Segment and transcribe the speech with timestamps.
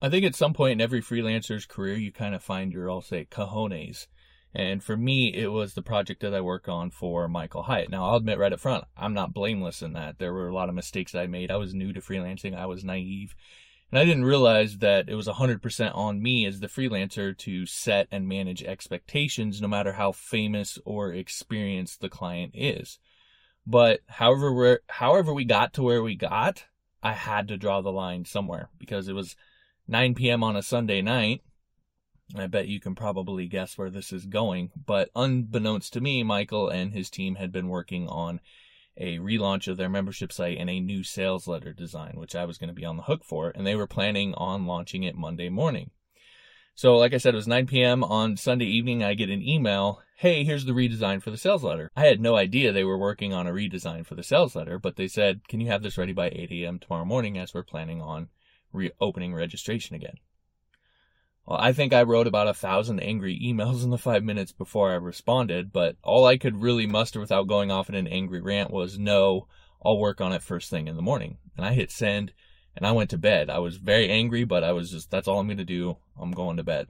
[0.00, 3.00] I think at some point in every freelancer's career, you kind of find your, I'll
[3.00, 4.06] say, cojones.
[4.54, 7.90] And for me, it was the project that I work on for Michael Hyatt.
[7.90, 10.18] Now, I'll admit right up front, I'm not blameless in that.
[10.18, 11.50] There were a lot of mistakes I made.
[11.50, 12.56] I was new to freelancing.
[12.56, 13.34] I was naive.
[13.90, 18.08] And I didn't realize that it was 100% on me as the freelancer to set
[18.10, 22.98] and manage expectations no matter how famous or experienced the client is.
[23.66, 26.64] But however we however we got to where we got,
[27.02, 29.36] I had to draw the line somewhere because it was
[29.88, 30.42] 9 p.m.
[30.42, 31.42] on a Sunday night.
[32.34, 36.68] I bet you can probably guess where this is going, but unbeknownst to me, Michael
[36.68, 38.40] and his team had been working on
[38.96, 42.58] a relaunch of their membership site and a new sales letter design, which I was
[42.58, 45.48] going to be on the hook for, and they were planning on launching it Monday
[45.48, 45.90] morning.
[46.74, 48.02] So, like I said, it was 9 p.m.
[48.02, 49.04] on Sunday evening.
[49.04, 50.02] I get an email.
[50.16, 51.90] Hey, here's the redesign for the sales letter.
[51.94, 54.96] I had no idea they were working on a redesign for the sales letter, but
[54.96, 56.78] they said, can you have this ready by 8 a.m.
[56.78, 58.28] tomorrow morning as we're planning on
[58.76, 60.16] reopening registration again?
[61.46, 64.90] Well, I think I wrote about a thousand angry emails in the five minutes before
[64.90, 68.72] I responded, but all I could really muster without going off in an angry rant
[68.72, 69.46] was no,
[69.84, 71.38] I'll work on it first thing in the morning.
[71.56, 72.32] And I hit send
[72.74, 73.48] and I went to bed.
[73.48, 75.96] I was very angry, but I was just, that's all I'm going to do.
[76.20, 76.88] I'm going to bed.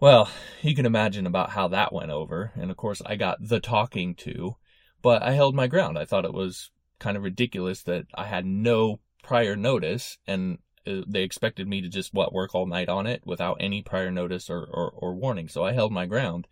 [0.00, 0.30] Well,
[0.62, 2.52] you can imagine about how that went over.
[2.56, 4.56] And of course, I got the talking to,
[5.02, 5.98] but I held my ground.
[5.98, 11.02] I thought it was kind of ridiculous that I had no prior notice and uh,
[11.06, 14.48] they expected me to just what work all night on it without any prior notice
[14.48, 15.48] or, or, or warning.
[15.48, 16.46] So I held my ground.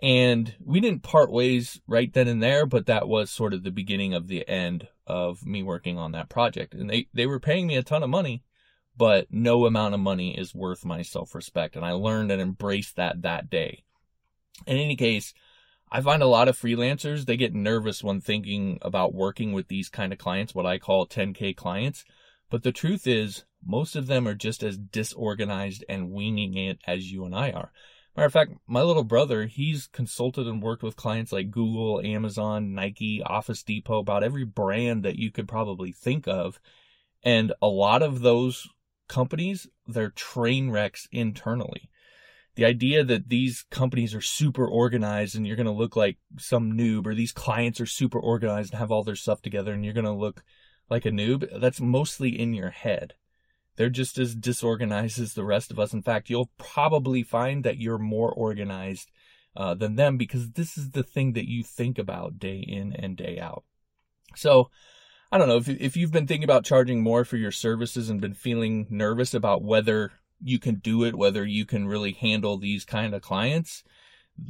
[0.00, 3.70] And we didn't part ways right then and there, but that was sort of the
[3.70, 6.72] beginning of the end of me working on that project.
[6.72, 8.44] And they, they were paying me a ton of money,
[8.96, 11.76] but no amount of money is worth my self respect.
[11.76, 13.84] And I learned and embraced that that day.
[14.66, 15.34] In any case,
[15.92, 19.88] I find a lot of freelancers, they get nervous when thinking about working with these
[19.88, 22.04] kind of clients, what I call 10K clients.
[22.48, 27.10] But the truth is, most of them are just as disorganized and winging it as
[27.10, 27.72] you and I are.
[28.16, 32.74] Matter of fact, my little brother, he's consulted and worked with clients like Google, Amazon,
[32.74, 36.60] Nike, Office Depot, about every brand that you could probably think of.
[37.22, 38.68] And a lot of those
[39.08, 41.88] companies, they're train wrecks internally.
[42.60, 46.74] The idea that these companies are super organized and you're going to look like some
[46.74, 49.94] noob, or these clients are super organized and have all their stuff together and you're
[49.94, 50.44] going to look
[50.90, 53.14] like a noob, that's mostly in your head.
[53.76, 55.94] They're just as disorganized as the rest of us.
[55.94, 59.10] In fact, you'll probably find that you're more organized
[59.56, 63.16] uh, than them because this is the thing that you think about day in and
[63.16, 63.64] day out.
[64.36, 64.68] So,
[65.32, 68.20] I don't know if if you've been thinking about charging more for your services and
[68.20, 70.10] been feeling nervous about whether
[70.42, 73.84] you can do it, whether you can really handle these kind of clients.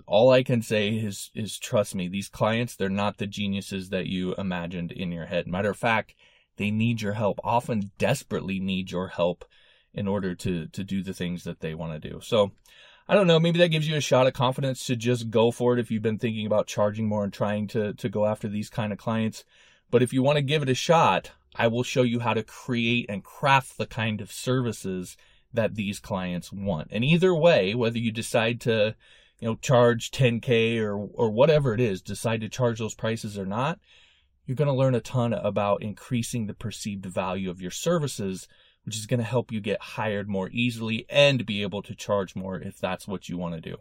[0.07, 4.07] All I can say is is trust me, these clients they're not the geniuses that
[4.07, 5.47] you imagined in your head.
[5.47, 6.15] Matter of fact,
[6.57, 9.45] they need your help, often desperately need your help
[9.93, 12.21] in order to, to do the things that they want to do.
[12.23, 12.53] So
[13.09, 15.75] I don't know, maybe that gives you a shot of confidence to just go for
[15.75, 18.71] it if you've been thinking about charging more and trying to, to go after these
[18.71, 19.45] kind of clients.
[19.91, 22.45] But if you want to give it a shot, I will show you how to
[22.45, 25.17] create and craft the kind of services
[25.53, 26.89] that these clients want.
[26.91, 28.95] And either way, whether you decide to,
[29.39, 33.47] you know, charge 10K or, or whatever it is, decide to charge those prices or
[33.47, 33.79] not,
[34.47, 38.49] you're going to learn a ton about increasing the perceived value of your services,
[38.85, 42.35] which is going to help you get hired more easily and be able to charge
[42.35, 43.77] more if that's what you want to do.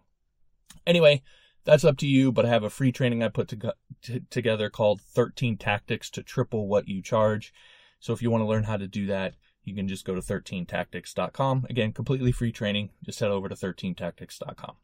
[0.86, 1.22] Anyway,
[1.66, 4.69] that's up to you, but I have a free training I put to, t- together
[4.69, 7.53] called 13 Tactics to Triple What You Charge.
[8.00, 9.36] So if you want to learn how to do that,
[9.69, 11.68] you can just go to 13tactics.com.
[11.69, 12.90] Again, completely free training.
[13.03, 14.75] Just head over to 13tactics.com.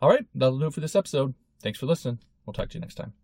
[0.00, 1.34] All right, that'll do it for this episode.
[1.62, 2.18] Thanks for listening.
[2.44, 3.14] We'll talk to you next time.